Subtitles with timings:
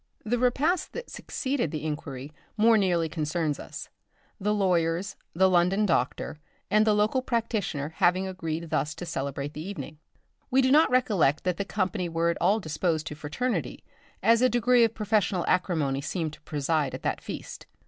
[0.25, 3.89] The repast that succeeded the inquiry more nearly concerns us;
[4.39, 6.39] the lawyers, the London doctor,
[6.71, 9.99] and the local practitioner having agreed thus to celebrate the evening.
[10.49, 13.83] We do not recollect that the company were at all disposed to fraternity,
[14.23, 17.67] as a degree of professional acrimony seemed to preside at that feast.